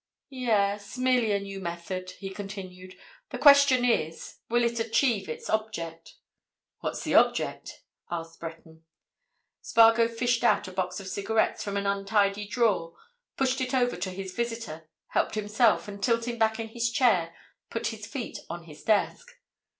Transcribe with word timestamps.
"Yes—merely 0.31 1.31
a 1.31 1.39
new 1.39 1.59
method," 1.59 2.09
he 2.17 2.31
continued. 2.31 2.97
"The 3.29 3.37
question 3.37 3.85
is—will 3.85 4.63
it 4.63 4.79
achieve 4.79 5.29
its 5.29 5.47
object?" 5.47 6.15
"What's 6.79 7.03
the 7.03 7.13
object?" 7.13 7.83
asked 8.09 8.39
Breton. 8.39 8.83
Spargo 9.61 10.07
fished 10.07 10.43
out 10.43 10.67
a 10.67 10.71
box 10.71 10.99
of 10.99 11.07
cigarettes 11.07 11.63
from 11.63 11.77
an 11.77 11.85
untidy 11.85 12.47
drawer, 12.47 12.95
pushed 13.37 13.61
it 13.61 13.75
over 13.75 13.95
to 13.95 14.09
his 14.09 14.33
visitor, 14.33 14.89
helped 15.09 15.35
himself, 15.35 15.87
and 15.87 16.01
tilting 16.03 16.39
back 16.39 16.57
his 16.57 16.89
chair, 16.91 17.35
put 17.69 17.85
his 17.89 18.07
feet 18.07 18.39
on 18.49 18.63
his 18.63 18.81
desk. 18.83 19.33